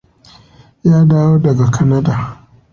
[0.89, 2.13] Ya dawo daga Kanada.